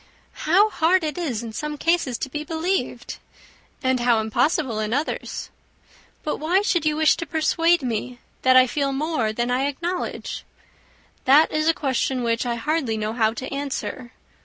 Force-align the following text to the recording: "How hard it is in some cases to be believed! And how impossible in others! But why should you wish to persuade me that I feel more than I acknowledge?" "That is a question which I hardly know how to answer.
"How 0.49 0.71
hard 0.71 1.03
it 1.03 1.15
is 1.15 1.43
in 1.43 1.53
some 1.53 1.77
cases 1.77 2.17
to 2.17 2.29
be 2.31 2.43
believed! 2.43 3.19
And 3.83 3.99
how 3.99 4.19
impossible 4.19 4.79
in 4.79 4.95
others! 4.95 5.51
But 6.23 6.37
why 6.37 6.63
should 6.63 6.87
you 6.87 6.95
wish 6.95 7.15
to 7.17 7.27
persuade 7.27 7.83
me 7.83 8.17
that 8.41 8.57
I 8.57 8.65
feel 8.65 8.93
more 8.93 9.31
than 9.31 9.51
I 9.51 9.67
acknowledge?" 9.67 10.43
"That 11.25 11.51
is 11.51 11.67
a 11.69 11.75
question 11.75 12.23
which 12.23 12.47
I 12.47 12.55
hardly 12.55 12.97
know 12.97 13.13
how 13.13 13.33
to 13.35 13.53
answer. 13.53 14.11